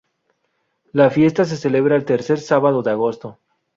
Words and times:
La 0.93 1.11
fiesta 1.11 1.45
se 1.45 1.57
celebra 1.57 1.95
el 1.95 2.05
tercer 2.05 2.39
sábado 2.39 2.81
de 2.81 2.89
agosto. 2.89 3.37